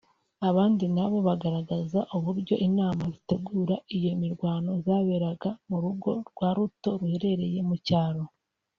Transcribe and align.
abandi 0.49 0.85
nabo 0.95 1.17
bagaragaza 1.27 1.99
uburyo 2.17 2.55
inama 2.67 3.03
zitegura 3.13 3.75
iyo 3.97 4.11
mirwano 4.21 4.71
zaberaga 4.85 5.49
mu 5.69 5.77
rugo 5.83 6.09
rwa 6.29 6.49
Ruto 6.55 6.89
ruherereye 6.99 7.61
mu 7.69 7.75
cyaro 7.87 8.23